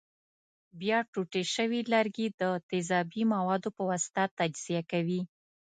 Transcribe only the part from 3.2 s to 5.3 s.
موادو په واسطه تجزیه کوي.